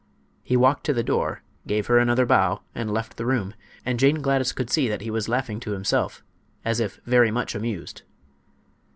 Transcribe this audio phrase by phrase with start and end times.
[0.41, 3.53] He walked to the door, gave her another bow, and left the room,
[3.85, 6.23] and Jane Gladys could see that he was laughing to himself
[6.65, 8.01] as if very much amused.